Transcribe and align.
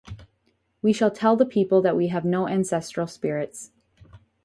We 0.81 0.93
shall 0.93 1.11
tell 1.11 1.35
the 1.35 1.45
people 1.45 1.79
that 1.83 1.95
we 1.95 2.07
have 2.07 2.25
no 2.25 2.47
ancestral 2.47 3.05
spirits. 3.05 3.69